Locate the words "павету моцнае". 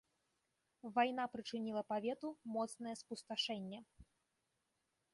1.91-2.95